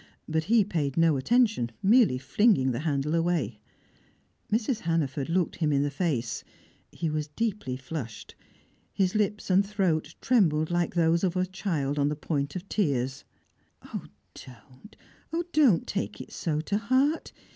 [0.27, 3.59] But he paid no attention, merely flinging the handle away.
[4.51, 4.79] Mrs.
[4.79, 6.43] Hannaford looked him in the face;
[6.91, 8.33] he was deeply flushed;
[8.91, 12.67] his lips and his throat trembled like those of a child on the point of
[12.67, 13.25] tears.
[14.33, 14.95] "Don't!
[15.31, 17.31] Oh, don't take it so to heart!